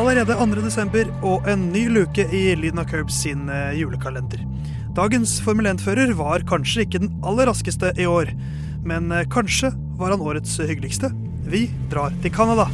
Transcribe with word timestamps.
allerede 0.00 0.32
2. 0.32 0.62
desember 0.64 1.08
og 1.26 1.44
en 1.50 1.66
ny 1.74 1.82
luke 1.92 2.24
i 2.32 2.54
Lyden 2.56 2.80
av 2.80 2.86
Curbs 2.88 3.18
sin 3.20 3.50
eh, 3.52 3.74
julekalender. 3.76 4.40
Dagens 4.96 5.34
Formel 5.44 5.68
1-fører 5.74 6.14
var 6.16 6.44
kanskje 6.48 6.86
ikke 6.86 7.02
den 7.02 7.12
aller 7.26 7.50
raskeste 7.50 7.92
i 8.00 8.06
år, 8.08 8.32
men 8.86 9.12
eh, 9.12 9.26
kanskje 9.28 9.74
var 10.00 10.14
han 10.14 10.24
årets 10.24 10.56
hyggeligste. 10.56 11.12
Vi 11.52 11.66
drar 11.92 12.16
til 12.24 12.32
Canada. 12.32 12.70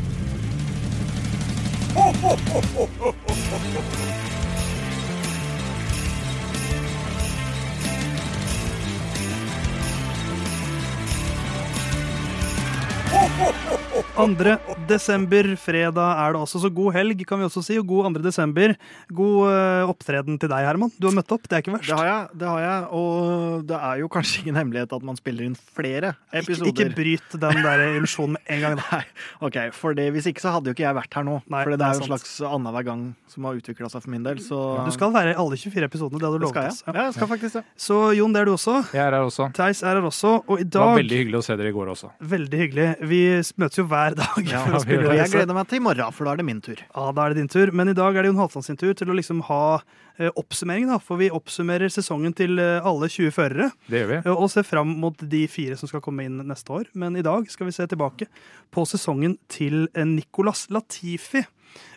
Andre 14.17 14.55
desember, 14.89 15.45
fredag 15.61 15.99
er 16.23 16.33
det 16.33 16.39
også, 16.41 16.61
så 16.63 16.71
god 16.73 16.95
helg 16.97 17.21
kan 17.29 17.37
vi 17.37 17.45
også 17.45 17.61
si, 17.67 17.75
og 17.77 17.85
god 17.91 18.07
2. 18.17 18.23
desember. 18.25 18.73
God 19.13 19.51
eh, 19.51 19.91
opptreden 19.93 20.39
til 20.41 20.49
deg, 20.49 20.65
Herman. 20.65 20.93
Du 20.97 21.05
har 21.11 21.17
møtt 21.19 21.35
opp, 21.37 21.45
det 21.45 21.59
er 21.59 21.61
ikke 21.65 21.75
verst. 21.75 21.91
Det 21.91 21.99
har 21.99 22.09
jeg, 22.09 22.39
det 22.41 22.49
har 22.49 22.63
jeg. 22.65 22.87
Og 22.97 23.67
det 23.69 23.81
er 23.91 24.01
jo 24.01 24.09
kanskje 24.15 24.41
ingen 24.41 24.57
hemmelighet 24.57 24.95
at 24.97 25.05
man 25.05 25.19
spiller 25.21 25.45
inn 25.51 25.59
flere 25.77 26.15
episoder. 26.33 26.71
ikke 26.73 26.97
bryt 26.97 27.37
den 27.43 27.61
der 27.67 27.83
illusjonen 27.91 28.39
med 28.39 28.55
en 28.57 28.65
gang. 28.65 28.79
Nei, 28.87 29.03
ok, 29.51 29.59
for 29.77 29.99
det, 29.99 30.09
Hvis 30.17 30.31
ikke 30.33 30.47
så 30.47 30.55
hadde 30.57 30.73
jo 30.73 30.77
ikke 30.79 30.87
jeg 30.87 30.97
vært 30.97 31.21
her 31.21 31.29
nå. 31.29 31.37
Nei, 31.53 31.61
for 31.67 31.75
det 31.77 31.81
det 31.83 31.91
er 31.91 32.01
jo 32.01 32.07
en 32.07 32.11
slags 32.15 32.33
annenhver 32.49 32.89
gang 32.89 33.05
som 33.29 33.51
har 33.51 33.61
utvikla 33.61 33.93
seg 33.93 34.07
for 34.07 34.15
min 34.17 34.25
del. 34.25 34.41
Så 34.41 34.63
Du 34.87 34.93
skal 34.97 35.13
være 35.13 35.35
i 35.35 35.39
alle 35.45 35.61
24 35.61 35.91
episodene, 35.91 36.23
det 36.23 36.31
hadde 36.31 36.41
du 36.41 36.49
lovet 36.49 36.73
oss. 36.73 36.81
Ja, 36.89 36.97
jeg 37.03 37.19
skal 37.19 37.31
faktisk 37.35 37.61
det. 37.61 37.65
Så 37.77 38.01
Jon, 38.17 38.33
det 38.33 38.41
er 38.41 38.49
du 38.49 38.55
også. 38.57 38.79
Jeg 38.97 39.05
er 39.05 39.13
her 39.19 39.29
også. 39.29 39.51
Theis 39.61 39.85
er 39.85 40.01
her 40.01 40.09
også. 40.09 40.39
Og 40.49 40.65
i 40.65 40.65
dag 40.65 40.81
Det 40.81 40.89
var 40.95 41.01
veldig 41.03 41.21
hyggelig 41.21 41.43
å 41.43 41.47
se 41.51 41.61
dere 41.61 41.75
i 41.75 41.77
går 41.77 41.93
også. 41.93 42.13
Veldig 42.33 42.65
hyggelig. 42.65 42.89
Vi 43.13 43.23
møtes 43.61 43.83
jo 43.83 43.85
hver 43.91 44.06
dag 44.15 44.47
Ja, 44.47 44.61
å 44.77 44.81
spille 44.85 45.09
Og 45.11 45.17
jeg 45.17 45.31
gleder 45.33 45.55
meg 45.57 45.67
til 45.69 45.79
i 45.81 45.83
morgen, 45.83 46.13
for 46.15 46.25
da 46.25 46.33
er 46.33 46.37
det 46.37 46.45
min 46.47 46.61
tur. 46.63 46.79
Ja, 46.95 47.07
da 47.13 47.25
er 47.27 47.35
det 47.35 47.41
din 47.43 47.49
tur. 47.49 47.73
Men 47.73 47.89
i 47.89 47.95
dag 47.97 48.15
er 48.17 48.23
det 48.23 48.31
Jon 48.31 48.39
Halvdan 48.39 48.63
sin 48.63 48.77
tur 48.77 48.93
til 48.95 49.11
å 49.11 49.17
liksom 49.19 49.43
ha 49.49 49.81
eh, 50.19 50.31
oppsummering, 50.39 50.87
da. 50.89 50.99
For 51.03 51.17
vi 51.19 51.31
oppsummerer 51.35 51.89
sesongen 51.91 52.33
til 52.37 52.59
eh, 52.63 52.79
alle 52.87 53.09
20 53.11 53.35
førere. 53.35 53.71
Det 53.91 54.01
gjør 54.05 54.13
vi. 54.13 54.21
eh, 54.23 54.31
Og 54.37 54.49
ser 54.55 54.63
fram 54.69 54.95
mot 55.03 55.17
de 55.19 55.43
fire 55.51 55.77
som 55.77 55.89
skal 55.91 56.01
komme 56.05 56.25
inn 56.29 56.39
neste 56.47 56.71
år. 56.71 56.87
Men 56.95 57.17
i 57.19 57.25
dag 57.27 57.51
skal 57.51 57.67
vi 57.67 57.75
se 57.77 57.87
tilbake 57.91 58.29
på 58.71 58.87
sesongen 58.87 59.37
til 59.49 59.89
eh, 59.95 60.05
Nicolas 60.07 60.69
Latifi. 60.71 61.43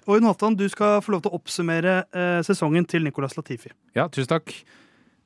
Og 0.10 0.18
Jon 0.18 0.26
Halvdan, 0.32 0.58
du 0.60 0.66
skal 0.72 1.00
få 1.06 1.14
lov 1.14 1.22
til 1.24 1.32
å 1.32 1.38
oppsummere 1.38 2.00
eh, 2.12 2.40
sesongen 2.44 2.88
til 2.90 3.06
Nicolas 3.06 3.38
Latifi. 3.38 3.70
Ja, 3.96 4.08
tusen 4.10 4.32
takk. 4.34 4.52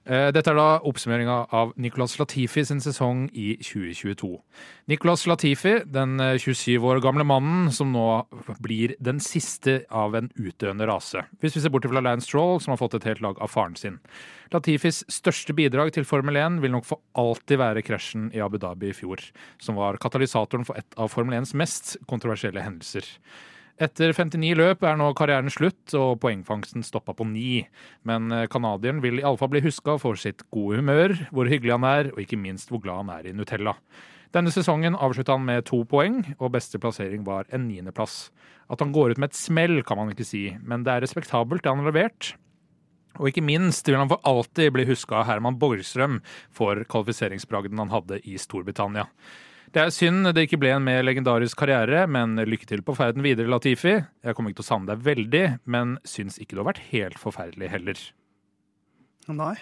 Eh, 0.03 0.29
Dette 0.35 0.51
er 0.51 0.57
da 0.59 0.81
oppsummeringa 0.83 1.35
av 1.55 1.69
Nicolas 1.79 2.17
Latifi 2.19 2.65
sin 2.67 2.81
sesong 2.83 3.29
i 3.31 3.53
2022. 3.63 4.33
Nicolas 4.91 5.23
Latifi, 5.29 5.77
den 5.87 6.19
eh, 6.19 6.35
27 6.35 6.83
år 6.83 6.99
gamle 7.03 7.23
mannen 7.23 7.69
som 7.71 7.93
nå 7.95 8.07
blir 8.63 8.97
den 8.99 9.21
siste 9.23 9.85
av 9.87 10.17
en 10.19 10.27
utdøende 10.35 10.89
rase. 10.89 11.23
Hvis 11.39 11.55
vi 11.55 11.63
ser 11.63 11.71
bort 11.71 11.87
fra 11.87 12.03
Lance 12.03 12.27
Stroll, 12.27 12.59
som 12.59 12.75
har 12.75 12.81
fått 12.81 12.97
et 12.99 13.07
helt 13.07 13.23
lag 13.23 13.39
av 13.39 13.53
faren 13.53 13.79
sin. 13.79 14.01
Latifis 14.51 15.05
største 15.07 15.55
bidrag 15.55 15.93
til 15.95 16.07
Formel 16.07 16.35
1 16.41 16.59
vil 16.65 16.75
nok 16.75 16.89
for 16.89 16.99
alltid 17.15 17.63
være 17.63 17.85
krasjen 17.87 18.27
i 18.35 18.43
Abu 18.43 18.59
Dhabi 18.59 18.91
i 18.91 18.97
fjor, 18.97 19.23
som 19.63 19.79
var 19.79 20.01
katalysatoren 20.03 20.67
for 20.67 20.83
et 20.83 20.99
av 20.99 21.15
Formel 21.15 21.39
1s 21.39 21.55
mest 21.55 21.95
kontroversielle 22.11 22.65
hendelser. 22.65 23.07
Etter 23.81 24.11
59 24.13 24.53
løp 24.59 24.83
er 24.85 24.97
nå 24.99 25.07
karrieren 25.17 25.49
slutt, 25.49 25.95
og 25.97 26.19
poengfangsten 26.21 26.85
stoppa 26.85 27.15
på 27.17 27.25
ni. 27.25 27.63
Men 28.05 28.29
eh, 28.29 28.45
canadieren 28.51 29.01
vil 29.01 29.17
iallfall 29.21 29.49
bli 29.55 29.63
huska 29.65 29.97
for 30.01 30.19
sitt 30.19 30.45
gode 30.53 30.77
humør, 30.81 31.15
hvor 31.33 31.49
hyggelig 31.49 31.73
han 31.73 31.87
er, 31.89 32.11
og 32.13 32.21
ikke 32.21 32.37
minst 32.37 32.69
hvor 32.69 32.83
glad 32.83 33.01
han 33.01 33.13
er 33.15 33.31
i 33.31 33.33
Nutella. 33.33 33.73
Denne 34.33 34.53
sesongen 34.53 34.97
avslutta 34.97 35.35
han 35.35 35.45
med 35.45 35.65
to 35.69 35.81
poeng, 35.89 36.21
og 36.37 36.53
beste 36.53 36.79
plassering 36.81 37.25
var 37.25 37.49
en 37.53 37.65
niendeplass. 37.65 38.31
At 38.69 38.81
han 38.81 38.93
går 38.93 39.13
ut 39.13 39.21
med 39.21 39.33
et 39.33 39.37
smell, 39.41 39.81
kan 39.85 39.99
man 39.99 40.13
ikke 40.13 40.25
si, 40.25 40.47
men 40.61 40.85
det 40.85 40.93
er 40.93 41.05
respektabelt, 41.05 41.65
det 41.65 41.73
han 41.73 41.81
har 41.81 41.89
levert. 41.89 42.33
Og 43.21 43.29
ikke 43.29 43.45
minst 43.45 43.89
vil 43.89 43.99
han 43.99 44.09
for 44.09 44.21
alltid 44.25 44.71
bli 44.73 44.87
huska 44.89 45.19
av 45.19 45.27
Herman 45.29 45.57
Borgstrøm 45.61 46.21
for 46.53 46.81
kvalifiseringsbragden 46.89 47.81
han 47.81 47.93
hadde 47.93 48.21
i 48.25 48.39
Storbritannia. 48.41 49.05
Det 49.73 49.81
er 49.81 49.89
synd 49.89 50.27
det 50.37 50.43
ikke 50.45 50.59
ble 50.61 50.69
en 50.75 50.83
mer 50.85 51.01
legendarisk 51.01 51.57
karriere, 51.57 52.03
men 52.05 52.35
lykke 52.45 52.67
til 52.69 52.83
på 52.85 52.93
ferden 52.93 53.25
videre, 53.25 53.49
Latifi. 53.49 53.95
Jeg 54.21 54.35
kommer 54.37 54.53
ikke 54.53 54.59
til 54.61 54.67
å 54.67 54.69
savne 54.69 54.91
deg 54.91 55.01
veldig, 55.07 55.43
men 55.65 55.95
syns 56.05 56.37
ikke 56.37 56.53
du 56.53 56.61
har 56.61 56.67
vært 56.69 56.83
helt 56.91 57.17
forferdelig 57.17 57.71
heller. 57.73 58.03
Nei. 59.33 59.55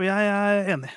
Og 0.00 0.06
jeg 0.08 0.32
er 0.32 0.72
enig. 0.74 0.90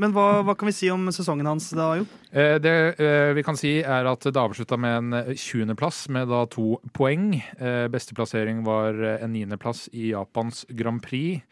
Men 0.00 0.14
hva, 0.14 0.40
hva 0.46 0.54
kan 0.58 0.70
vi 0.70 0.74
si 0.74 0.88
om 0.90 1.10
sesongen 1.14 1.46
hans 1.50 1.66
da, 1.74 1.88
Jo? 1.98 2.06
Eh, 2.30 2.56
Det 2.62 2.76
eh, 3.02 3.32
vi 3.34 3.42
kan 3.46 3.58
si, 3.58 3.80
er 3.82 4.06
at 4.06 4.22
det 4.26 4.38
avslutta 4.38 4.78
med 4.78 4.96
en 5.00 5.18
eh, 5.24 5.34
20.-plass 5.34 6.04
med 6.14 6.30
da 6.30 6.44
to 6.50 6.76
poeng. 6.94 7.34
Eh, 7.58 7.88
Beste 7.90 8.14
plassering 8.14 8.62
var 8.66 8.94
eh, 8.98 9.18
en 9.24 9.34
9.-plass 9.34 9.88
i 9.92 10.12
Japans 10.12 10.62
Grand 10.78 11.02
Prix. 11.02 11.42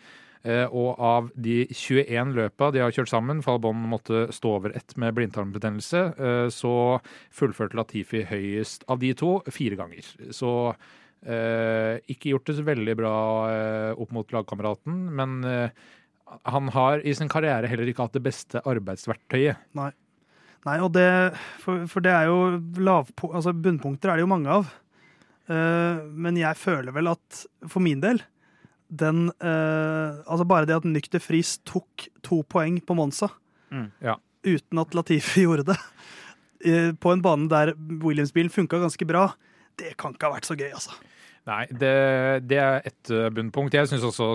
Eh, 0.47 0.67
Og 0.71 0.99
av 1.03 1.31
de 1.35 1.65
21 1.67 2.35
løpa 2.37 2.71
de 2.75 2.83
har 2.85 2.95
kjørt 2.95 3.11
sammen, 3.11 3.43
for 3.43 3.59
Albon 3.59 3.89
måtte 3.91 4.29
stå 4.35 4.55
over 4.61 4.77
ett 4.79 4.95
med 4.97 5.17
blindtarmbetennelse, 5.17 6.03
eh, 6.15 6.47
så 6.55 7.01
fullførte 7.35 7.79
Latifi 7.79 8.25
høyest 8.29 8.87
av 8.89 9.03
de 9.03 9.13
to 9.19 9.39
fire 9.51 9.79
ganger. 9.79 10.07
Så 10.31 10.53
eh, 11.27 11.99
ikke 12.09 12.35
gjort 12.35 12.51
det 12.51 12.59
så 12.59 12.67
veldig 12.67 12.99
bra 12.99 13.15
opp 13.99 14.13
mot 14.15 14.35
lagkameraten, 14.35 15.09
men 15.19 15.41
han 16.45 16.69
har 16.75 17.01
i 17.03 17.15
sin 17.17 17.31
karriere 17.31 17.69
heller 17.71 17.89
ikke 17.89 18.05
hatt 18.05 18.19
det 18.19 18.27
beste 18.27 18.63
arbeidsverktøyet. 18.69 19.65
Nei, 20.67 20.77
og 20.83 20.93
det, 20.93 21.09
for, 21.63 21.87
for 21.89 22.05
det 22.05 22.13
er 22.13 22.29
jo 22.29 22.59
lavpo, 22.83 23.31
altså 23.33 23.55
bunnpunkter 23.57 24.13
er 24.13 24.19
det 24.19 24.27
jo 24.27 24.31
mange 24.31 24.53
av. 24.53 24.69
Uh, 25.49 26.05
men 26.13 26.37
jeg 26.37 26.61
føler 26.61 26.93
vel 26.93 27.09
at 27.09 27.39
for 27.73 27.81
min 27.81 28.03
del 28.03 28.21
den 28.91 29.29
eh, 29.41 30.23
Altså 30.25 30.45
bare 30.49 30.67
det 30.69 30.77
at 30.79 30.85
Nykter 30.89 31.21
Friis 31.21 31.59
tok 31.69 32.09
to 32.25 32.43
poeng 32.49 32.81
på 32.85 32.95
Monza 32.97 33.29
Mm, 33.71 33.91
ja. 34.01 34.15
uten 34.49 34.79
at 34.81 34.95
Latifi 34.97 35.43
gjorde 35.47 35.65
det, 35.69 35.77
eh, 36.65 36.93
på 36.97 37.13
en 37.13 37.21
bane 37.21 37.49
der 37.53 37.75
Williams-bilen 37.77 38.49
funka 38.51 38.79
ganske 38.81 39.05
bra, 39.05 39.27
det 39.77 39.93
kan 40.01 40.15
ikke 40.17 40.25
ha 40.31 40.33
vært 40.39 40.49
så 40.49 40.57
gøy, 40.57 40.71
altså. 40.73 40.97
Nei, 41.49 41.67
det, 41.69 41.93
det 42.49 42.57
er 42.61 42.81
ett 42.89 43.11
eh, 43.13 43.29
bunnpunkt. 43.33 43.77
Jeg 43.77 43.89
syns 43.93 44.05
også 44.09 44.31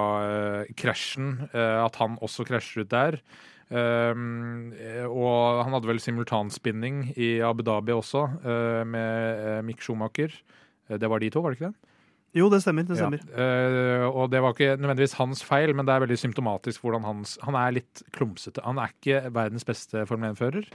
Saudi-Arabia-krasjen, 0.00 1.30
at 1.54 1.96
han 2.00 2.16
også 2.24 2.44
krasjer 2.48 2.84
ut 2.84 2.90
der. 2.92 3.20
Um, 3.70 4.72
eh, 4.74 5.04
og 5.06 5.60
han 5.62 5.76
hadde 5.76 5.86
vel 5.86 6.00
simultanspinning 6.02 7.12
i 7.14 7.36
Abu 7.46 7.62
Dhabi 7.62 7.92
også, 7.94 8.24
uh, 8.42 8.82
med 8.82 9.44
eh, 9.46 9.60
Mick 9.62 9.78
Schumacher. 9.84 10.32
Eh, 10.88 10.98
Det 10.98 11.06
var 11.08 11.20
de 11.22 11.30
to, 11.30 11.40
var 11.44 11.50
det 11.54 11.60
ikke 11.60 11.70
det? 11.70 11.89
Jo, 12.36 12.46
det 12.52 12.60
stemmer. 12.62 12.86
det 12.86 12.98
stemmer. 12.98 13.22
Ja. 13.34 13.50
Uh, 14.06 14.06
og 14.22 14.30
det 14.30 14.40
var 14.42 14.54
ikke 14.54 14.78
nødvendigvis 14.78 15.18
hans 15.18 15.42
feil, 15.46 15.74
men 15.74 15.86
det 15.86 15.94
er 15.94 16.04
veldig 16.04 16.18
symptomatisk 16.20 16.84
hvordan 16.84 17.06
hans 17.06 17.36
Han 17.42 17.58
er 17.58 17.80
litt 17.80 18.02
klumsete. 18.14 18.62
Han 18.62 18.78
er 18.78 18.94
ikke 18.94 19.24
verdens 19.34 19.66
beste 19.66 20.06
Formel 20.06 20.34
1-fører. 20.34 20.68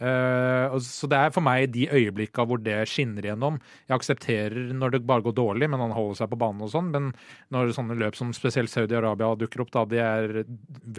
Uh, 0.00 0.78
så 0.80 1.06
det 1.10 1.18
er 1.18 1.34
for 1.34 1.44
meg 1.44 1.66
de 1.74 1.84
øyeblikka 1.92 2.46
hvor 2.48 2.62
det 2.62 2.78
skinner 2.90 3.26
igjennom. 3.26 3.58
Jeg 3.90 3.98
aksepterer 3.98 4.72
når 4.78 4.94
det 4.94 5.02
bare 5.10 5.26
går 5.26 5.36
dårlig, 5.36 5.68
men 5.70 5.82
han 5.84 5.94
holder 5.96 6.22
seg 6.22 6.30
på 6.32 6.38
banen 6.40 6.64
og 6.64 6.72
sånn. 6.72 6.94
Men 6.94 7.10
når 7.54 7.74
sånne 7.76 7.98
løp 7.98 8.16
som 8.18 8.32
spesielt 8.36 8.72
Saudi-Arabia 8.72 9.34
dukker 9.42 9.66
opp, 9.66 9.74
da, 9.74 9.84
det 9.90 10.02
er 10.06 10.42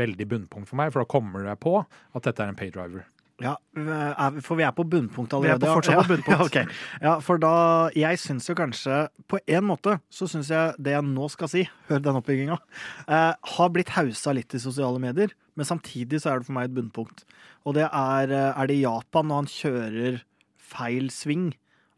veldig 0.04 0.30
bunnpunkt 0.36 0.70
for 0.70 0.84
meg. 0.84 0.94
For 0.94 1.04
da 1.04 1.12
kommer 1.16 1.48
jeg 1.48 1.64
på 1.64 1.80
at 1.80 2.28
dette 2.28 2.44
er 2.44 2.54
en 2.54 2.60
paydriver. 2.60 3.08
Ja, 3.42 3.56
er- 3.76 4.36
for 4.46 4.56
vi 4.60 4.64
er 4.64 4.72
på 4.72 4.84
bunnpunkt 4.86 5.34
Vi 5.42 5.50
er 5.50 5.58
på 5.58 5.72
fortsatt 5.74 5.96
på 5.96 6.04
ja. 6.04 6.10
bunnpunkt. 6.14 6.30
Ja, 6.38 6.46
okay. 6.46 6.66
ja, 7.02 7.14
for 7.20 7.38
da 7.42 7.90
Jeg 7.98 8.20
syns 8.22 8.46
jo 8.48 8.54
kanskje 8.56 9.08
På 9.28 9.40
en 9.48 9.64
måte 9.66 9.96
så 10.14 10.28
syns 10.30 10.52
jeg 10.54 10.76
det 10.78 10.94
jeg 10.94 11.04
nå 11.08 11.30
skal 11.34 11.50
si, 11.50 11.64
hør 11.90 12.00
den 12.06 12.20
oppbygginga, 12.20 12.60
eh, 13.08 13.34
har 13.58 13.70
blitt 13.74 13.90
hausa 13.98 14.34
litt 14.38 14.54
i 14.54 14.62
sosiale 14.62 15.00
medier. 15.02 15.34
Men 15.58 15.66
samtidig 15.66 16.22
så 16.22 16.30
er 16.34 16.40
det 16.40 16.46
for 16.48 16.54
meg 16.54 16.70
et 16.70 16.76
bunnpunkt. 16.78 17.24
Og 17.66 17.74
det 17.78 17.88
er, 17.90 18.32
eh, 18.32 18.54
er 18.62 18.68
det 18.70 18.78
Japan 18.84 19.28
når 19.28 19.42
han 19.42 19.50
kjører 19.54 20.22
feil 20.60 21.10
sving 21.14 21.54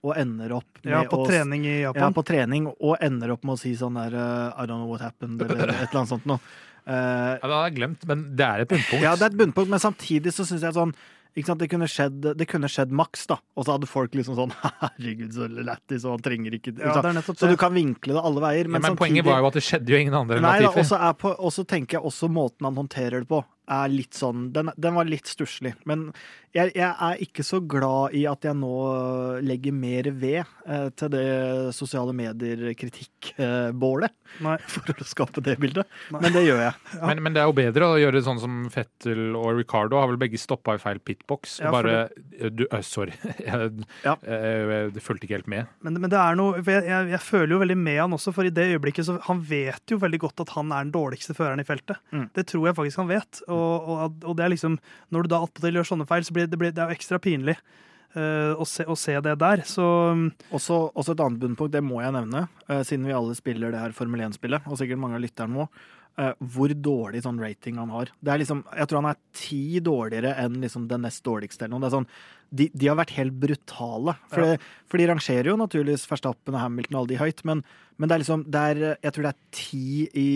og 0.06 0.16
ender 0.22 0.54
opp 0.54 0.80
med 0.84 0.92
Ja, 0.94 1.04
på 1.10 1.24
å 1.24 1.28
trening 1.28 1.66
i 1.66 1.82
Ja, 1.82 1.90
Japan. 1.92 2.14
på 2.14 2.24
trening, 2.28 2.68
og 2.80 2.96
ender 3.02 3.32
opp 3.36 3.44
med 3.44 3.58
å 3.58 3.60
si 3.60 3.74
sånn 3.76 3.96
der 4.00 4.14
eh, 4.16 4.64
I 4.64 4.66
don't 4.70 4.80
know 4.80 4.88
what 4.92 5.02
happened, 5.02 5.42
eller 5.42 5.68
et 5.74 5.90
eller 5.90 6.00
annet 6.04 6.14
sånt 6.16 6.26
noe. 6.30 6.40
Uh, 6.86 6.94
Ja, 7.42 7.48
det 7.48 7.56
hadde 7.56 7.68
jeg 7.72 7.76
glemt, 7.80 8.04
men 8.08 8.36
det 8.38 8.46
er 8.46 8.62
et 8.62 8.70
bunnpunkt. 8.70 9.02
ja, 9.02 9.16
det 9.18 9.24
er 9.26 9.32
et 9.34 9.40
bunnpunkt, 9.40 9.70
men 9.74 9.82
samtidig 9.82 10.32
så 10.36 10.46
syns 10.46 10.62
jeg 10.62 10.76
sånn 10.78 10.94
det, 11.36 11.68
kunne 11.72 11.88
skjedd, 11.92 12.30
det 12.40 12.48
kunne 12.48 12.70
skjedd 12.72 12.94
maks, 12.96 13.26
da. 13.28 13.38
Og 13.56 13.66
så 13.68 13.76
hadde 13.76 13.90
folk 13.90 14.16
liksom 14.16 14.38
sånn 14.38 14.54
Herregud, 14.82 15.34
så 15.36 15.50
lættis, 15.52 16.06
og 16.08 16.16
han 16.16 16.24
trenger 16.26 16.56
ikke 16.58 16.76
Ja, 16.80 16.96
Så 17.28 17.50
du 17.52 17.58
kan 17.60 17.76
vinkle 17.76 18.16
det 18.16 18.24
alle 18.24 18.44
veier. 18.44 18.70
Ja, 18.70 18.72
Men, 18.72 18.86
samtidig, 18.86 19.02
poenget 19.02 19.28
var 19.28 19.44
jo 19.44 19.50
at 19.52 19.60
det 19.60 19.66
skjedde 19.68 19.92
jo 19.96 20.00
ingen 20.00 20.16
andre 20.16 20.40
enn 20.40 20.48
Latifi. 20.48 21.34
og 21.36 21.52
så 21.54 21.68
tenker 21.68 22.00
jeg 22.00 22.08
også 22.08 22.32
måten 22.32 22.70
han 22.70 22.80
håndterer 22.80 23.26
det 23.26 23.30
på, 23.32 23.44
er 23.68 23.88
litt 23.92 24.14
sånn 24.18 24.50
Den, 24.54 24.70
den 24.78 24.94
var 24.98 25.06
litt 25.10 25.28
stusslig. 25.30 25.74
Men 25.90 26.10
jeg, 26.56 26.72
jeg 26.78 26.88
er 26.88 27.18
ikke 27.24 27.44
så 27.44 27.60
glad 27.68 28.14
i 28.16 28.22
at 28.32 28.46
jeg 28.48 28.56
nå 28.56 28.72
legger 29.44 29.74
mer 29.76 30.08
ved 30.16 30.44
eh, 30.66 30.86
til 30.96 31.10
det 31.12 31.26
sosiale 31.76 32.14
medier-kritikkbålet, 32.16 34.14
for 34.72 34.94
å 34.94 35.08
skape 35.08 35.44
det 35.44 35.58
bildet. 35.62 35.88
Nei. 36.14 36.22
Men 36.24 36.36
det 36.36 36.44
gjør 36.46 36.62
jeg. 36.64 36.74
Ja. 36.96 37.02
Men, 37.10 37.22
men 37.26 37.36
det 37.36 37.42
er 37.44 37.50
jo 37.50 37.56
bedre 37.58 37.90
å 37.92 38.00
gjøre 38.00 38.22
sånn 38.26 38.40
som 38.42 38.62
Fettel 38.74 39.36
og 39.36 39.60
Ricardo 39.60 40.00
har 40.00 40.10
vel 40.12 40.20
begge 40.22 40.40
stoppa 40.42 40.78
i 40.78 40.82
feil 40.82 41.00
pitbox. 41.04 41.58
Ja, 41.64 41.72
bare 41.76 41.96
du, 42.52 42.66
øh, 42.70 42.82
Sorry, 42.86 43.14
jeg, 43.50 43.72
Ja. 44.06 44.16
jeg, 44.24 44.70
jeg 44.96 45.04
fulgte 45.06 45.28
ikke 45.28 45.40
helt 45.40 45.52
med. 45.52 45.72
Men, 45.86 46.00
men 46.04 46.12
det 46.14 46.20
er 46.22 46.40
noe 46.40 46.62
for 46.62 46.72
jeg, 46.76 46.88
jeg, 46.90 47.12
jeg 47.16 47.24
føler 47.26 47.56
jo 47.56 47.62
veldig 47.66 47.80
med 47.84 48.00
han 48.04 48.16
også, 48.18 48.34
for 48.36 48.48
i 48.48 48.54
det 48.56 48.68
øyeblikket 48.76 49.08
så 49.08 49.18
Han 49.28 49.42
vet 49.46 49.92
jo 49.92 49.98
veldig 50.02 50.20
godt 50.24 50.44
at 50.46 50.52
han 50.56 50.72
er 50.72 50.86
den 50.88 50.94
dårligste 50.96 51.36
føreren 51.38 51.62
i 51.62 51.68
feltet. 51.68 52.00
Mm. 52.16 52.28
Det 52.36 52.46
tror 52.52 52.70
jeg 52.70 52.78
faktisk 52.80 53.02
han 53.04 53.12
vet. 53.12 53.42
Og, 53.50 53.55
og, 53.56 53.90
og, 53.96 54.22
og 54.30 54.38
det 54.38 54.46
er 54.46 54.54
liksom 54.54 54.78
Når 55.16 55.26
du 55.26 55.32
da 55.32 55.42
attpåtil 55.46 55.80
gjør 55.80 55.90
sånne 55.94 56.08
feil, 56.10 56.28
så 56.28 56.36
blir 56.36 56.48
det, 56.52 56.60
blir, 56.62 56.76
det 56.76 56.84
er 56.84 56.92
jo 56.92 56.98
ekstra 57.00 57.20
pinlig 57.24 57.58
uh, 58.16 58.54
å, 58.60 58.68
se, 58.70 58.86
å 58.88 58.96
se 59.00 59.18
det 59.26 59.36
der. 59.42 59.66
Så 59.68 59.84
mm, 60.16 60.26
Også, 60.56 60.80
også 60.94 61.16
et 61.16 61.26
annet 61.26 61.42
bunnpunkt, 61.44 61.74
det 61.76 61.84
må 61.86 62.02
jeg 62.04 62.16
nevne, 62.16 62.48
uh, 62.70 62.82
siden 62.88 63.08
vi 63.08 63.16
alle 63.16 63.36
spiller 63.38 63.74
det 63.74 63.84
her 63.84 63.96
Formel 63.98 64.26
1-spillet, 64.28 64.68
og 64.70 64.80
sikkert 64.82 65.02
mange 65.02 65.20
av 65.20 65.26
lytterne 65.26 65.56
må, 65.62 65.70
Uh, 66.16 66.30
hvor 66.40 66.72
dårlig 66.72 67.26
sånn 67.26 67.42
rating 67.44 67.76
han 67.76 67.90
har. 67.92 68.08
Det 68.24 68.32
er 68.32 68.40
liksom, 68.40 68.62
jeg 68.72 68.88
tror 68.88 69.02
han 69.02 69.10
er 69.10 69.18
ti 69.36 69.82
dårligere 69.84 70.30
enn 70.46 70.62
liksom 70.64 70.86
det 70.88 71.02
nest 71.04 71.20
dårligste. 71.28 71.66
eller 71.66 71.74
noe. 71.74 71.84
Det 71.84 71.90
er 71.90 71.96
sånn, 71.98 72.08
de, 72.56 72.68
de 72.72 72.88
har 72.88 72.96
vært 72.96 73.12
helt 73.18 73.36
brutale. 73.42 74.14
For, 74.32 74.54
Ja. 74.54 74.62
for 74.88 75.04
de 75.04 75.10
rangerer 75.10 75.50
jo 75.52 75.58
naturligvis 75.60 76.08
Verstappen 76.08 76.56
og 76.56 76.64
Hamilton 76.64 76.96
og 76.96 77.02
alle 77.02 77.12
de 77.12 77.20
høyt, 77.20 77.44
men, 77.44 77.66
men 77.96 78.10
det 78.10 78.16
er 78.16 78.22
liksom 78.24 78.44
det 78.52 78.62
er, 78.62 78.82
Jeg 79.04 79.14
tror 79.16 79.26
det 79.26 79.32
er 79.32 79.56
ti 79.56 79.86
i 80.20 80.30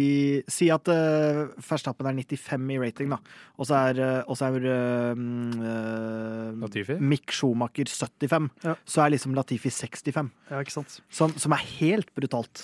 Si 0.51 0.69
at 0.71 0.87
uh, 0.87 1.49
Verstappen 1.59 2.07
er 2.07 2.15
95 2.15 2.71
i 2.71 2.79
rating, 2.79 3.11
da. 3.11 3.19
Og 3.59 3.67
så 3.67 3.75
er, 3.89 3.99
eh, 3.99 4.21
og 4.29 4.37
så 4.39 4.47
er 4.47 4.63
uh, 4.63 5.17
mm, 5.17 5.59
eh, 5.59 6.45
Latifi? 6.61 6.95
Mick 7.03 7.33
Schumacher 7.35 7.91
75. 7.91 8.49
Ja. 8.63 8.75
Så 8.87 9.03
er 9.03 9.13
liksom 9.13 9.35
Latifi 9.35 9.69
65. 9.69 10.31
ja, 10.51 10.61
ikke 10.63 10.77
sant. 10.77 10.99
Som, 11.11 11.35
som 11.35 11.55
er 11.55 11.65
helt 11.79 12.13
brutalt. 12.15 12.63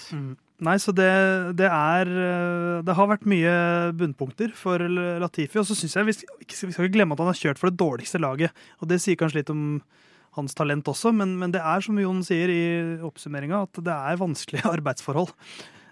Nei, 0.64 0.78
så 0.80 0.94
det, 0.96 1.12
det 1.60 1.68
er 1.68 2.08
eh, 2.08 2.84
Det 2.88 2.96
har 2.96 3.10
vært 3.12 3.28
mye 3.28 3.56
bunnpunkter 4.00 4.56
for 4.56 4.80
Latifi. 4.80 5.60
Og 5.60 5.68
så 5.68 5.76
syns 5.76 5.98
jeg 6.00 6.08
vi 6.08 6.16
skal, 6.22 6.40
vi 6.40 6.72
skal 6.72 6.88
ikke 6.88 6.96
glemme 6.96 7.18
at 7.18 7.24
han 7.24 7.34
har 7.34 7.42
kjørt 7.42 7.60
for 7.60 7.72
det 7.72 7.82
dårligste 7.82 8.24
laget. 8.24 8.56
Og 8.80 8.90
det 8.92 9.02
sier 9.04 9.20
kanskje 9.20 9.44
litt 9.44 9.52
om 9.52 9.82
hans 10.36 10.54
talent 10.58 10.88
også, 10.92 11.12
men, 11.16 11.38
men 11.40 11.52
det 11.56 11.62
er 11.64 11.82
som 11.86 11.98
Jon 12.00 12.22
sier 12.26 12.52
i 12.52 12.62
oppsummeringa, 13.06 13.64
at 13.68 13.80
det 13.86 13.96
er 13.96 14.20
vanskelige 14.22 14.68
arbeidsforhold. 14.76 15.32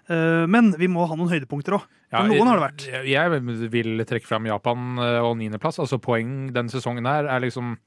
Eh, 0.08 0.44
Men 0.52 0.72
vi 0.76 0.88
må 0.92 1.06
ha 1.08 1.16
noen 1.16 1.30
høydepunkter 1.32 1.78
òg. 1.78 1.84
Ja, 2.12 2.20
noen 2.28 2.46
har 2.50 2.58
det 2.60 2.66
vært. 2.66 2.82
Jeg, 3.08 3.68
vil 3.72 4.02
trekke 4.06 4.28
fram 4.28 4.44
Japan 4.46 4.98
eh, 5.00 5.20
og 5.24 5.38
niendeplass. 5.40 5.80
Altså 5.82 5.96
poeng 5.98 6.50
denne 6.54 6.68
sesongen 6.70 7.08
her 7.08 7.24
er 7.24 7.40
liksom 7.42 7.78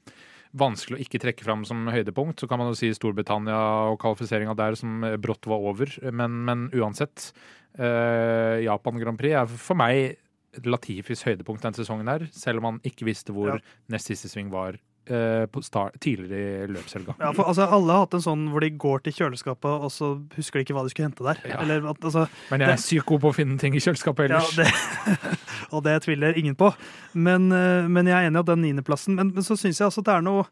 vanskelig 0.57 0.98
å 0.98 1.04
ikke 1.04 1.19
trekke 1.21 1.45
fram 1.45 1.62
som 1.68 1.86
høydepunkt. 1.94 2.39
Så 2.42 2.48
kan 2.50 2.57
man 2.60 2.71
jo 2.71 2.77
si 2.80 2.89
Storbritannia 2.95 3.60
og 3.92 4.00
kvalifiseringa 4.01 4.56
der 4.57 4.75
som 4.80 5.03
brått 5.21 5.45
var 5.51 5.62
over. 5.69 5.92
Men, 6.10 6.42
men 6.48 6.65
uansett. 6.74 7.30
eh, 7.77 8.63
Japan 8.65 8.98
Grand 9.00 9.19
Prix 9.21 9.36
er 9.38 9.51
for 9.51 9.77
meg 9.77 10.18
Latifis 10.65 11.21
høydepunkt 11.27 11.62
denne 11.62 11.77
sesongen 11.77 12.10
her. 12.10 12.25
Selv 12.33 12.63
om 12.63 12.71
han 12.71 12.81
ikke 12.88 13.06
visste 13.06 13.36
hvor 13.36 13.53
Ja. 13.53 13.60
nest 13.94 14.10
siste 14.10 14.31
sving 14.31 14.50
var 14.50 14.80
tidligere 15.07 16.68
i 16.68 16.71
løpshelga. 16.75 17.15
Ja, 17.19 17.31
for 17.36 17.48
altså, 17.48 17.68
Alle 17.77 17.95
har 17.95 18.06
hatt 18.06 18.18
en 18.18 18.24
sånn 18.25 18.48
hvor 18.51 18.63
de 18.63 18.71
går 18.75 19.04
til 19.06 19.15
kjøleskapet, 19.18 19.69
og 19.88 19.92
så 19.94 20.13
husker 20.36 20.59
de 20.59 20.68
ikke 20.68 20.77
hva 20.77 20.86
de 20.88 20.94
skulle 20.94 21.09
hente 21.09 21.27
der. 21.27 21.42
Ja. 21.48 21.62
Eller 21.63 21.88
altså, 21.92 22.27
Men 22.51 22.65
jeg 22.65 22.75
er 22.75 22.81
sykt 22.83 23.07
god 23.09 23.24
på 23.24 23.31
å 23.31 23.38
finne 23.38 23.59
ting 23.62 23.77
i 23.77 23.83
kjøleskapet 23.83 24.31
Ja, 24.31 24.42
ellers. 24.42 24.56
det, 24.57 25.38
og 25.74 25.83
det 25.88 26.00
tviler 26.07 26.38
ingen 26.39 26.57
på. 26.59 26.71
Men, 27.13 27.51
eh, 27.51 27.88
men 27.88 28.09
jeg 28.09 28.18
er 28.18 28.31
enig 28.31 28.42
i 28.42 28.44
at 28.45 28.51
den 28.51 28.65
niendeplassen 28.65 29.15
Men, 29.18 29.31
men 29.36 29.45
så 29.45 29.57
syns 29.57 29.80
jeg 29.80 29.88
altså 29.88 30.04
det 30.06 30.13
er 30.13 30.25
noe 30.25 30.48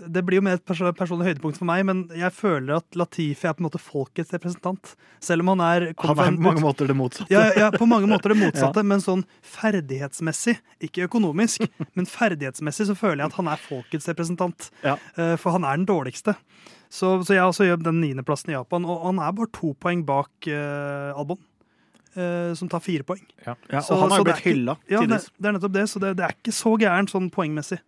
Det 0.00 0.22
blir 0.24 0.38
jo 0.40 0.44
mer 0.46 0.56
et 0.56 0.64
personlig 0.64 1.26
høydepunkt 1.28 1.58
for 1.60 1.68
meg, 1.68 1.82
men 1.84 1.98
jeg 2.16 2.32
føler 2.32 2.78
at 2.78 2.96
Latifi 2.96 3.44
er 3.48 3.52
på 3.58 3.60
en 3.60 3.66
måte 3.68 3.80
folkets 3.82 4.32
representant. 4.32 4.94
Selv 5.20 5.44
om 5.44 5.50
han 5.52 5.60
er 5.66 5.86
Han 6.00 6.18
er 6.18 6.36
på 6.38 6.44
mange 6.46 6.62
måter 6.64 6.88
det 6.88 6.96
motsatte. 6.96 7.28
ja, 7.34 7.50
ja, 7.56 7.70
på 7.74 7.84
mange 7.88 8.08
måter 8.08 8.32
det 8.32 8.38
motsatte, 8.44 8.82
men 8.82 9.04
sånn 9.04 9.24
ferdighetsmessig, 9.44 10.56
ikke 10.88 11.04
økonomisk, 11.08 11.66
men 11.96 12.08
ferdighetsmessig 12.08 12.88
så 12.88 12.96
føler 12.96 13.24
jeg 13.24 13.32
at 13.32 13.36
han 13.40 13.50
er 13.52 13.60
folkets 13.60 14.08
representant. 14.08 14.70
Ja. 14.86 14.96
Eh, 15.16 15.34
For 15.40 15.52
han 15.56 15.64
er 15.68 15.76
den 15.76 15.86
dårligste. 15.88 16.36
Så, 16.88 17.16
så 17.26 17.34
jeg 17.34 17.42
også 17.44 17.66
gjør 17.66 17.80
den 17.82 18.00
niendeplassen 18.00 18.52
i 18.52 18.56
Japan, 18.56 18.84
og 18.86 19.04
han 19.08 19.18
er 19.20 19.32
bare 19.36 19.50
to 19.52 19.72
poeng 19.82 20.04
bak 20.06 20.46
uh, 20.48 21.18
Albon. 21.18 21.40
eh, 22.14 22.54
som 22.56 22.68
tar 22.70 22.80
fire 22.80 23.02
poeng. 23.04 23.24
Ja, 23.44 23.56
Ja, 23.68 23.82
og 23.90 24.00
han 24.04 24.10
har 24.14 24.22
jo 24.22 24.24
blitt 24.30 24.44
hylla 24.46 24.76
Ja, 24.88 25.02
det, 25.04 25.18
det 25.36 25.50
er 25.50 25.56
nettopp 25.58 25.74
det, 25.74 25.84
så 25.90 26.00
det, 26.00 26.14
det 26.16 26.24
er 26.24 26.36
ikke 26.38 26.54
så 26.54 26.76
gærent 26.80 27.10
sånn 27.12 27.26
poengmessig. 27.34 27.80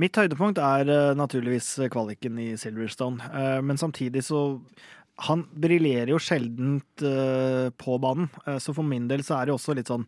Mitt 0.00 0.16
høydepunkt 0.18 0.60
er 0.62 0.88
eh, 0.90 1.12
naturligvis 1.18 1.74
kvaliken 1.92 2.40
i 2.40 2.48
Silverstone, 2.60 3.30
eh, 3.30 3.60
men 3.64 3.80
samtidig 3.80 4.24
så 4.26 4.60
Han 5.20 5.42
briljerer 5.52 6.14
jo 6.14 6.18
sjeldent 6.22 7.02
eh, 7.04 7.68
på 7.76 7.98
banen, 8.00 8.30
så 8.56 8.72
for 8.72 8.86
min 8.86 9.08
del 9.10 9.20
så 9.20 9.36
er 9.36 9.50
det 9.50 9.52
også 9.52 9.74
litt 9.76 9.90
sånn 9.92 10.06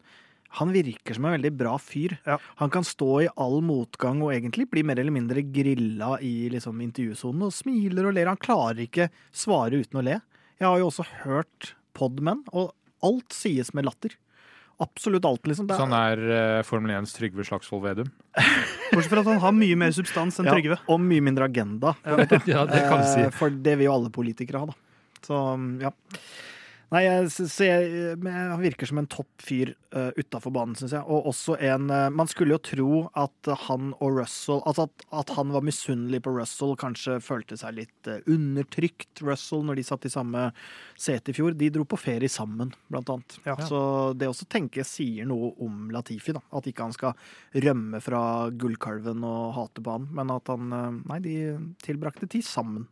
han 0.59 0.73
virker 0.73 1.17
som 1.17 1.25
en 1.25 1.33
veldig 1.33 1.51
bra 1.57 1.79
fyr. 1.81 2.19
Ja. 2.29 2.35
Han 2.61 2.69
kan 2.73 2.85
stå 2.85 3.07
i 3.25 3.29
all 3.41 3.63
motgang 3.65 4.21
og 4.21 4.35
egentlig 4.35 4.67
bli 4.69 4.83
mer 4.85 5.01
eller 5.01 5.15
mindre 5.15 5.41
grilla 5.49 6.19
i 6.21 6.51
liksom, 6.53 6.81
intervjusonen 6.85 7.47
og 7.47 7.55
smiler 7.57 8.11
og 8.11 8.17
ler. 8.19 8.29
Han 8.29 8.41
klarer 8.41 8.83
ikke 8.85 9.09
svare 9.33 9.81
uten 9.81 10.03
å 10.03 10.05
le. 10.05 10.19
Jeg 10.61 10.69
har 10.69 10.83
jo 10.83 10.91
også 10.91 11.09
hørt 11.23 11.73
Podmen, 11.97 12.45
og 12.57 12.73
alt 13.05 13.35
sies 13.37 13.73
med 13.77 13.85
latter. 13.89 14.15
Absolutt 14.81 15.25
alt, 15.25 15.43
liksom. 15.47 15.67
Det 15.69 15.75
er- 15.77 15.81
Sånn 15.83 15.93
er 15.95 16.23
uh, 16.59 16.63
Formel 16.63 16.91
1s 16.91 17.13
Trygve 17.15 17.45
Slagsvold 17.45 17.83
Vedum. 17.85 18.09
Bortsett 18.93 19.11
fra 19.13 19.21
at 19.21 19.27
han 19.27 19.39
har 19.41 19.53
mye 19.53 19.77
mer 19.77 19.91
substans 19.93 20.39
enn 20.41 20.47
Ja, 20.49 20.55
Trygve. 20.57 20.79
og 20.89 21.01
mye 21.01 21.21
mindre 21.23 21.45
agenda. 21.51 21.95
ja, 22.07 22.17
det 22.25 22.41
kan 22.47 22.67
du 22.67 23.05
Eh, 23.05 23.13
si. 23.15 23.27
For 23.37 23.51
det 23.51 23.77
vil 23.79 23.87
jo 23.87 23.93
alle 23.95 24.11
politikere 24.11 24.59
ha, 24.65 24.67
da. 24.67 24.75
Så 25.23 25.39
ja. 25.83 25.91
Nei, 26.93 27.07
jeg, 27.07 27.29
så 27.33 27.47
så 27.49 27.67
jeg, 27.67 28.17
han 28.21 28.61
virker 28.61 28.89
som 28.89 29.01
en 29.01 29.09
topp 29.09 29.31
fyr 29.41 29.73
uh, 29.97 30.11
utafor 30.19 30.53
banen, 30.53 30.77
syns 30.77 30.93
jeg. 30.93 31.05
Og 31.09 31.31
også 31.31 31.57
en 31.65 31.89
uh, 31.89 32.11
Man 32.13 32.29
skulle 32.29 32.53
jo 32.53 32.61
tro 32.61 32.99
at 33.17 33.49
han 33.65 33.95
og 33.97 34.19
Russell 34.19 34.61
Altså 34.69 34.85
at, 34.89 35.07
at 35.23 35.33
han 35.39 35.55
var 35.55 35.65
misunnelig 35.65 36.21
på 36.27 36.35
Russell, 36.37 36.75
kanskje 36.81 37.17
følte 37.25 37.57
seg 37.61 37.79
litt 37.79 38.11
uh, 38.13 38.21
undertrykt, 38.29 39.25
Russell, 39.25 39.65
når 39.65 39.81
de 39.81 39.87
satt 39.89 40.05
i 40.09 40.13
samme 40.13 40.51
sete 41.01 41.33
i 41.33 41.37
fjor. 41.37 41.57
De 41.57 41.71
dro 41.73 41.87
på 41.89 42.01
ferie 42.01 42.29
sammen, 42.33 42.75
blant 42.93 43.15
annet. 43.15 43.39
Ja. 43.49 43.57
Så 43.65 43.81
det 44.19 44.29
også 44.29 44.49
tenker 44.53 44.83
jeg 44.83 44.91
sier 44.91 45.29
noe 45.29 45.55
om 45.65 45.89
Latifi, 45.95 46.37
da. 46.37 46.45
At 46.53 46.69
ikke 46.69 46.91
han 46.91 46.97
skal 46.97 47.17
rømme 47.65 48.03
fra 48.05 48.23
gullkalven 48.53 49.25
og 49.25 49.55
hate 49.57 49.85
på 49.85 49.97
han, 49.97 50.09
men 50.13 50.33
at 50.35 50.53
han 50.53 50.77
eh, 50.77 50.89
Nei, 51.13 51.19
de 51.25 51.37
tilbrakte 51.85 52.29
tid 52.31 52.45
sammen. 52.47 52.87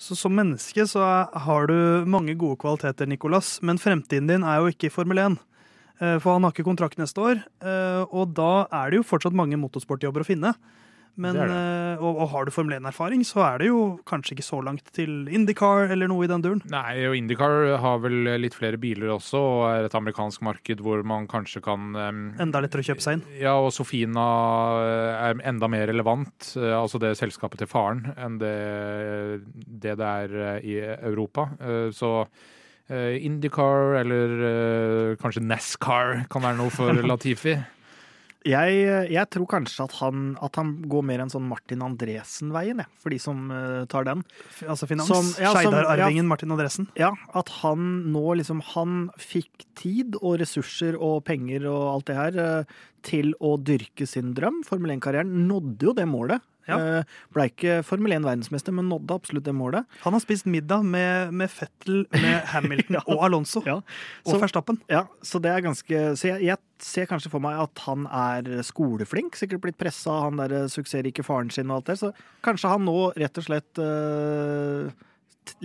Så 0.00 0.16
som 0.18 0.34
menneske 0.34 0.84
så 0.88 1.02
har 1.32 1.66
du 1.70 2.04
mange 2.10 2.34
gode 2.38 2.58
kvaliteter, 2.62 3.06
Nicolas, 3.06 3.60
men 3.62 3.80
fremtiden 3.80 4.30
din 4.30 4.44
er 4.46 4.60
jo 4.60 4.72
ikke 4.72 4.88
i 4.88 4.94
Formel 4.94 5.20
1. 5.22 5.38
Eh, 6.00 6.18
For 6.18 6.34
han 6.34 6.46
har 6.46 6.54
ikke 6.54 6.66
kontrakt 6.66 6.98
neste 6.98 7.20
år, 7.22 7.42
eh, 7.62 8.02
og 8.10 8.34
da 8.34 8.66
er 8.72 8.90
det 8.90 9.02
jo 9.02 9.06
fortsatt 9.06 9.36
mange 9.36 9.58
motorsportjobber 9.60 10.24
å 10.24 10.28
finne. 10.28 10.54
Men, 11.20 11.36
Det 11.36 11.44
er 11.44 11.52
eh, 11.52 12.02
Og, 12.02 12.16
og 12.24 12.30
har 12.32 12.46
du 12.46 12.52
Formel 12.54 12.78
1-erfaring, 12.78 13.24
så 13.26 13.42
er 13.44 13.60
det 13.60 13.68
jo 13.68 13.80
kanskje 14.08 14.36
ikke 14.36 14.46
så 14.46 14.60
langt 14.64 14.88
til 14.96 15.28
Indycar 15.28 15.92
eller 15.92 16.08
noe 16.08 16.24
i 16.24 16.30
den 16.30 16.44
duren. 16.44 16.62
Nei, 16.72 17.04
og 17.08 17.16
IndyCar 17.18 17.74
har 17.82 18.00
vel 18.04 18.30
litt 18.40 18.56
flere 18.56 18.80
biler 18.80 19.12
også, 19.12 19.40
og 19.40 19.64
er 19.68 19.88
et 19.88 19.96
amerikansk 19.98 20.44
marked 20.46 20.80
hvor 20.84 21.04
man 21.06 21.28
kanskje 21.30 21.62
kan 21.64 21.92
um, 21.92 22.22
Enda 22.42 22.62
lettere 22.64 22.84
å 22.84 22.88
kjøpe 22.88 23.04
seg 23.04 23.18
inn. 23.18 23.26
Ja, 23.42 23.58
og 23.60 23.70
Sofina 23.76 24.24
eh, 24.80 25.28
er 25.28 25.44
enda 25.52 25.68
mer 25.70 25.86
relevant, 25.90 26.54
eh, 26.56 26.72
altså 26.78 27.00
det 27.02 27.14
selskapet 27.20 27.62
til 27.62 27.70
faren, 27.70 28.06
enn 28.16 28.40
det 28.40 28.56
det, 29.52 29.94
det 29.98 30.08
er 30.08 30.62
i 30.64 30.74
Europa. 30.80 31.46
Så 31.94 32.24
IndyCar 32.92 33.96
eller 34.00 35.14
kanskje 35.20 35.44
NASCAR 35.44 36.26
kan 36.32 36.44
være 36.44 36.58
noe 36.58 36.72
for 36.74 37.02
Latifi. 37.12 37.56
Jeg, 38.48 38.84
jeg 39.12 39.26
tror 39.30 39.46
kanskje 39.50 39.84
at 39.86 39.94
han, 40.00 40.32
at 40.42 40.56
han 40.58 40.72
går 40.90 41.04
mer 41.06 41.22
en 41.24 41.30
sånn 41.32 41.46
Martin 41.46 41.84
Andresen-veien, 41.86 42.82
for 42.98 43.14
de 43.14 43.18
som 43.22 43.44
uh, 43.54 43.84
tar 43.90 44.06
den. 44.08 44.24
Altså 44.66 44.88
finans. 44.90 45.10
Som- 45.10 45.32
ja, 45.38 45.52
Skeidar-arvingen 45.54 46.26
Martin 46.30 46.54
Andresen. 46.54 46.88
Ja, 46.98 47.12
at 47.38 47.52
han 47.62 48.12
nå 48.12 48.24
liksom 48.40 48.62
Han 48.72 49.10
fikk 49.20 49.66
tid 49.78 50.16
og 50.20 50.40
ressurser 50.42 50.98
og 50.98 51.22
penger 51.28 51.68
og 51.70 51.84
alt 51.94 52.10
det 52.10 52.18
her 52.18 52.40
uh, 52.42 52.78
til 53.06 53.34
å 53.42 53.56
dyrke 53.58 54.06
sin 54.08 54.34
drøm. 54.36 54.62
Formel 54.66 54.96
1-karrieren 54.96 55.46
nådde 55.48 55.90
jo 55.90 55.94
det 55.98 56.08
målet. 56.10 56.42
Ja. 56.68 56.78
Eh, 56.78 57.14
Ble 57.34 57.46
ikke 57.50 57.78
Formel 57.86 58.14
1-verdensmester, 58.18 58.74
men 58.76 58.88
nådde 58.90 59.16
absolutt 59.16 59.46
det 59.46 59.54
målet. 59.56 59.88
Han 60.04 60.16
har 60.16 60.22
spist 60.22 60.48
middag 60.50 60.84
med, 60.86 61.32
med 61.34 61.50
Fettel, 61.50 62.04
med 62.14 62.36
Hamilton 62.54 63.00
og 63.02 63.24
Alonso. 63.26 63.64
Ja. 63.66 63.80
Og 64.26 64.42
Verstappen. 64.42 64.80
Ja, 64.92 65.06
så 65.26 65.40
det 65.42 65.52
er 65.52 65.64
ganske 65.64 66.02
Så 66.18 66.28
jeg, 66.32 66.46
jeg 66.46 66.58
ser 66.82 67.08
kanskje 67.10 67.30
for 67.32 67.42
meg 67.42 67.60
at 67.62 67.84
han 67.86 68.06
er 68.06 68.62
skoleflink. 68.66 69.38
Sikkert 69.38 69.64
blitt 69.64 69.80
pressa 69.80 70.18
av 70.18 70.28
han 70.28 70.42
der 70.42 70.68
suksessrike 70.72 71.24
faren 71.26 71.50
sin 71.54 71.70
og 71.70 71.80
alt 71.80 71.92
det. 71.92 71.98
Så 72.02 72.12
kanskje 72.46 72.72
han 72.72 72.86
nå 72.86 72.98
rett 73.18 73.38
og 73.38 73.46
slett 73.46 73.82
øh, 73.82 74.90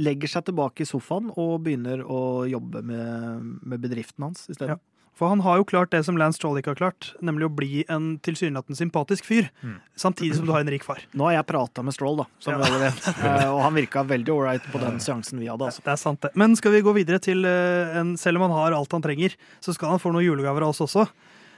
legger 0.01 0.31
seg 0.31 0.47
tilbake 0.49 0.83
i 0.85 0.89
sofaen 0.89 1.31
og 1.35 1.59
begynner 1.65 2.03
å 2.03 2.45
jobbe 2.49 2.83
med, 2.85 3.49
med 3.61 3.81
bedriften 3.83 4.29
hans 4.29 4.47
i 4.49 4.57
stedet. 4.57 4.77
Ja. 4.77 4.96
For 5.17 5.31
han 5.31 5.39
har 5.41 5.57
jo 5.57 5.65
klart 5.65 5.89
det 5.89 6.03
som 6.05 6.17
Lance 6.19 6.37
Stroll 6.37 6.59
ikke 6.59 6.75
har 6.75 6.77
klart, 6.77 7.07
nemlig 7.25 7.47
å 7.47 7.53
bli 7.57 7.79
en 7.89 8.19
tilsynelatende 8.21 8.77
sympatisk 8.77 9.25
fyr. 9.25 9.47
Mm. 9.65 9.79
Samtidig 9.97 10.35
som 10.37 10.45
du 10.45 10.51
har 10.53 10.61
en 10.61 10.69
rik 10.69 10.83
far. 10.85 10.99
Nå 11.17 11.25
har 11.25 11.39
jeg 11.39 11.47
prata 11.49 11.81
med 11.81 11.95
Stroll, 11.97 12.19
da, 12.21 12.27
som 12.37 12.53
Ja. 12.53 12.59
vi 12.61 12.67
alle 12.69 12.81
vet. 12.85 13.07
Eh, 13.27 13.47
og 13.49 13.61
han 13.65 13.73
virka 13.73 14.03
veldig 14.05 14.29
ålreit 14.35 14.67
på 14.71 14.77
den 14.83 14.99
seansen 15.01 15.39
vi 15.41 15.47
hadde. 15.49 15.65
Altså. 15.71 15.81
Det 15.81 15.91
er 15.95 15.97
sant, 16.03 16.21
det. 16.21 16.31
Men 16.37 16.53
skal 16.55 16.75
vi 16.75 16.83
gå 16.85 16.93
videre 16.93 17.17
til 17.19 17.41
eh, 17.49 17.97
en 17.97 18.13
Selv 18.21 18.37
om 18.37 18.45
han 18.45 18.53
har 18.59 18.75
alt 18.77 18.91
han 18.93 19.01
trenger, 19.01 19.33
så 19.59 19.73
skal 19.73 19.89
han 19.95 19.99
få 20.03 20.11
noen 20.13 20.27
julegaver 20.27 20.61
av 20.67 20.75
oss 20.75 20.83
også. 20.85 21.07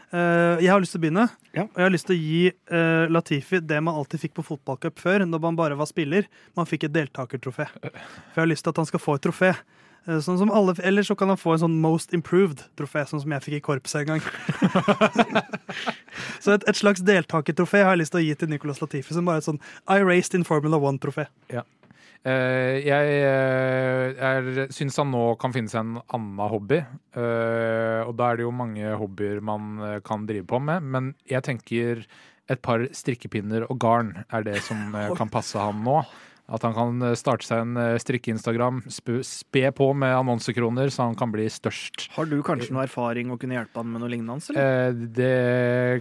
Eh, 0.10 0.64
jeg 0.64 0.72
har 0.72 0.80
lyst 0.82 0.96
til 0.96 1.02
å 1.02 1.04
begynne. 1.04 1.26
Ja. 1.54 1.66
Og 1.68 1.76
jeg 1.82 1.86
har 1.90 1.94
lyst 1.94 2.08
til 2.08 2.16
å 2.16 2.24
gi 2.24 3.10
Latifi 3.12 3.60
det 3.62 3.82
man 3.84 4.00
alltid 4.00 4.24
fikk 4.24 4.34
på 4.40 4.46
fotballcup 4.48 4.98
før, 5.04 5.26
når 5.28 5.44
man 5.44 5.60
bare 5.60 5.76
var 5.78 5.86
spiller. 5.92 6.26
Man 6.58 6.66
fikk 6.70 6.88
et 6.88 6.96
deltakertrofé. 6.96 7.68
For 7.76 8.40
jeg 8.40 8.44
har 8.46 8.50
lyst 8.50 8.64
til 8.66 8.72
at 8.74 8.80
han 8.82 8.88
skal 8.90 9.04
få 9.04 9.20
et 9.20 9.28
trofé. 9.28 9.52
Eh, 10.08 10.20
Sånn 10.24 10.40
som 10.42 10.52
alle, 10.54 10.76
eller 10.86 11.06
så 11.06 11.16
kan 11.18 11.32
han 11.32 11.40
få 11.40 11.56
en 11.56 11.64
sånn 11.66 11.80
Most 11.84 12.14
Improved-trofé, 12.16 13.06
sånn 13.10 13.24
som 13.24 13.36
jeg 13.36 13.46
fikk 13.46 13.58
i 13.60 13.64
korpset 13.66 14.06
en 14.06 14.14
gang. 14.14 14.24
så 16.44 16.56
et, 16.56 16.68
et 16.70 16.80
slags 16.80 17.04
deltakertrofé 17.06 17.84
har 17.84 17.96
jeg 17.96 18.04
lyst 18.04 18.16
til 18.16 18.22
å 18.22 18.28
gi 18.28 18.38
til 18.40 18.54
Nicolas 18.54 18.82
Latifi, 18.84 19.16
som 19.16 19.28
bare 19.28 19.44
et 19.44 19.50
sånn 19.50 19.60
I 19.90 20.00
raced 20.06 20.38
in 20.38 20.48
Formula 20.48 20.80
One-trofé. 20.82 21.28
Eh, 22.28 22.84
jeg 22.84 23.20
uh, 24.20 24.66
syns 24.76 24.98
han 25.00 25.08
nå 25.14 25.22
kan 25.40 25.54
finne 25.56 25.72
seg 25.72 25.86
en 25.86 26.02
annen 26.04 26.42
hobby. 26.52 26.82
Uh, 27.16 28.04
og 28.04 28.18
da 28.20 28.32
er 28.32 28.40
det 28.40 28.48
jo 28.48 28.56
mange 28.56 28.96
hobbyer 29.00 29.40
man 29.46 30.02
kan 30.06 30.26
drive 30.28 30.48
på 30.50 30.60
med. 30.64 30.84
Men 30.84 31.14
jeg 31.30 31.46
tenker 31.48 32.04
et 32.50 32.64
par 32.66 32.84
strikkepinner 32.98 33.68
og 33.70 33.78
garn 33.80 34.16
er 34.34 34.44
det 34.48 34.58
som 34.66 34.96
kan 35.20 35.32
passe 35.32 35.60
han 35.62 35.84
nå. 35.86 36.02
At 36.50 36.64
han 36.66 36.74
kan 36.74 37.02
eh, 37.06 37.16
starte 37.20 37.46
seg 37.46 37.64
en 37.64 37.78
eh, 37.78 37.96
strikke-Instagram, 38.02 38.84
spe 38.90 39.70
på 39.76 39.90
med 39.94 40.16
annonsekroner, 40.18 40.90
så 40.94 41.08
han 41.10 41.18
kan 41.20 41.32
bli 41.34 41.46
størst. 41.52 42.08
Har 42.16 42.30
du 42.30 42.40
kanskje 42.46 42.74
noe 42.76 42.86
erfaring 42.88 43.30
å 43.34 43.38
kunne 43.40 43.58
hjelpe 43.60 43.82
han 43.82 43.92
med 43.94 44.02
noe 44.04 44.10
lignende? 44.12 44.38
Hans, 44.38 44.50
eller? 44.52 44.90
Eh, 44.90 45.04
det, 45.20 45.32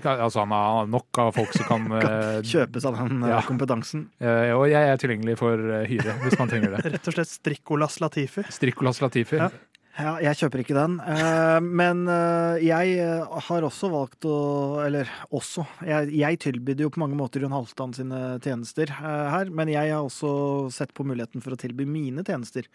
altså 0.09 0.45
han 0.45 0.55
har 0.57 0.89
nok 0.91 1.21
av 1.23 1.35
folk 1.37 1.53
som 1.57 1.69
kan 1.69 1.89
kan 1.89 2.45
Kjøpes 2.49 2.85
av 2.89 2.97
den 2.99 3.23
ja. 3.29 3.41
kompetansen. 3.47 4.07
eh, 4.23 4.51
Og 4.57 4.67
jeg 4.71 4.89
er 4.93 5.01
tilgjengelig 5.01 5.37
for 5.41 5.61
eh, 5.61 5.87
hyre, 5.91 6.17
hvis 6.25 6.39
man 6.41 6.51
trenger 6.51 6.77
det. 6.77 6.85
Rett 6.97 7.11
og 7.11 7.17
slett 7.19 7.31
Strikkolas 7.31 8.01
Latifi. 8.03 8.45
Strikkolas 8.53 9.03
Latifi. 9.05 9.39
Ja. 9.41 9.51
Ja, 9.99 10.13
jeg 10.23 10.39
kjøper 10.39 10.61
ikke 10.63 10.77
den. 10.77 10.95
Eh, 11.03 11.59
men 11.65 12.05
eh, 12.07 12.61
jeg 12.63 12.99
eh, 13.03 13.39
har 13.49 13.65
også 13.67 13.89
valgt 13.91 14.29
å 14.31 14.37
Eller 14.85 15.11
også. 15.35 15.65
Jeg, 15.87 16.13
jeg 16.15 16.39
tilbyr 16.45 16.85
jo 16.85 16.91
på 16.95 17.03
mange 17.03 17.19
måter 17.19 17.43
Jon 17.43 17.55
Halvdan 17.57 17.97
sine 17.97 18.21
tjenester 18.45 18.93
her. 18.95 19.51
Men 19.51 19.71
jeg 19.73 19.91
har 19.91 20.05
også 20.07 20.31
sett 20.75 20.95
på 20.95 21.07
muligheten 21.07 21.43
for 21.43 21.55
å 21.55 21.59
tilby 21.59 21.87
mine 21.89 22.23
tjenester 22.27 22.69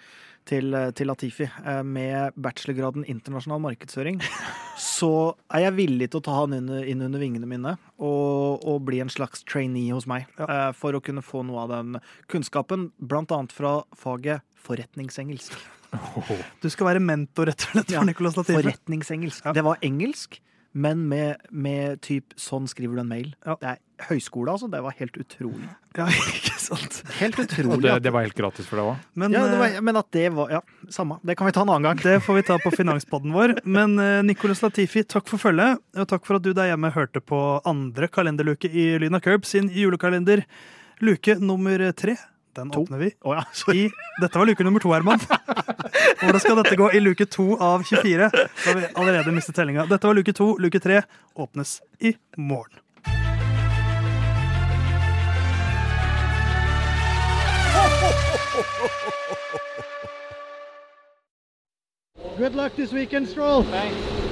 til, 0.49 0.75
til 0.97 1.07
Latifi. 1.07 1.47
Med 1.87 2.35
bachelorgraden 2.35 3.07
internasjonal 3.07 3.61
markedsføring. 3.63 4.19
Så 4.79 5.13
er 5.53 5.67
jeg 5.67 5.77
villig 5.77 6.09
til 6.11 6.19
å 6.19 6.25
ta 6.25 6.35
han 6.41 6.57
inn, 6.57 6.67
under 7.05 7.21
vingene 7.21 7.47
mine 7.47 7.75
og, 8.03 8.65
og 8.67 8.81
bli 8.89 8.99
en 9.03 9.11
slags 9.11 9.45
trainee 9.47 9.93
hos 9.95 10.09
meg. 10.09 10.27
Ja. 10.39 10.71
for 10.75 10.95
å 10.95 11.01
kunne 11.03 11.23
få 11.23 11.43
noe 11.47 11.63
av 11.63 11.71
den 11.71 12.01
kunnskapen, 12.31 12.89
blant 12.99 13.31
annet 13.35 13.55
fra 13.55 13.77
faget 13.95 14.43
forretningsengelsk. 14.65 15.55
Du 16.63 16.69
skal 16.73 16.89
være 16.93 17.03
mentor 17.03 17.51
rett 17.51 17.67
og 17.67 17.71
slett 17.75 17.91
for 17.91 17.99
Ja, 17.99 18.03
Nicolas 18.07 18.35
Latifi. 18.39 18.57
Forretningsengelsk. 18.61 19.45
Ja. 19.45 19.53
Det 19.53 19.63
var 19.65 19.77
engelsk, 19.85 20.39
men 20.73 21.07
med, 21.09 21.37
med 21.51 22.01
typ 22.01 22.33
'sånn 22.33 22.65
skriver 22.67 22.95
du 22.97 23.01
en 23.03 23.09
mail'. 23.11 23.33
Ja. 23.45 23.55
Det 23.61 23.69
er 23.75 23.79
høyskole, 24.09 24.49
altså. 24.51 24.67
Det 24.71 24.81
var 24.81 24.95
helt 24.99 25.17
utrolig. 25.17 25.69
Ja, 25.93 26.07
ikke 26.09 26.55
sant. 26.57 27.03
Helt 27.19 27.35
Og 27.39 27.45
utrolig. 27.45 27.83
det, 27.83 27.91
det 28.01 28.11
var 28.15 28.23
helt 28.25 28.33
gratis 28.33 28.65
for 28.65 28.79
deg 28.81 28.87
òg. 28.89 29.01
Men, 29.13 29.31
ja, 29.35 29.43
det 29.45 29.53
eh, 29.53 29.59
var, 29.61 29.81
men 29.85 29.99
at 29.99 30.07
det 30.15 30.23
var 30.33 30.49
Ja, 30.49 30.61
samme. 30.89 31.19
Det 31.21 31.35
kan 31.37 31.45
vi 31.45 31.53
ta 31.53 31.61
en 31.61 31.69
annen 31.69 31.85
gang. 31.85 31.99
Det 32.01 32.15
får 32.25 32.39
vi 32.39 32.43
ta 32.47 32.57
på 32.57 32.71
finanspodden 32.73 33.29
vår. 33.35 33.53
Men 33.69 33.93
eh, 34.01 34.23
Nicolas 34.25 34.63
Latifi, 34.65 35.03
takk 35.05 35.29
for 35.29 35.37
følget. 35.37 35.77
Og 35.93 36.07
takk 36.09 36.25
for 36.25 36.39
at 36.39 36.41
du 36.41 36.49
der 36.57 36.71
hjemme 36.71 36.89
hørte 36.95 37.21
på 37.21 37.61
andre 37.69 38.09
kalenderluke 38.09 38.65
i 38.73 38.97
Lyna 38.97 39.21
Curb 39.21 39.45
sin 39.45 39.69
julekalender. 39.69 40.41
Luke 41.05 41.35
nummer 41.37 41.77
tre. 41.93 42.17
Den 42.55 42.69
To. 42.71 42.81
åpner 42.83 42.97
vi 42.97 43.11
Oh, 43.21 43.33
ja, 43.35 43.73
i 43.73 43.89
Dette 44.21 44.37
var 44.39 44.45
luke 44.45 44.63
nummer 44.63 44.79
to, 44.79 44.91
Herman. 44.93 45.19
Hvordan 46.21 46.39
skal 46.39 46.59
dette 46.61 46.75
gå 46.77 46.91
i 46.93 46.99
luke 47.01 47.25
to 47.25 47.55
av 47.57 47.83
24? 47.83 48.29
Da 48.33 48.47
har 48.67 48.75
vi 48.79 48.85
allerede 48.93 49.31
mistet 49.33 49.55
tellinga. 49.57 49.85
Dette 49.89 50.07
var 50.07 50.13
luke 50.13 50.33
to. 50.37 50.53
Luke 50.61 50.79
tre 50.79 51.01
åpnes 51.35 51.79
i 51.99 52.13
morgen. 52.37 52.79
Good 62.37 62.55
luck 62.55 62.75
this 62.75 62.91
weekend, 62.91 63.27
Stroll. 63.29 63.63
Thanks. 63.63 64.22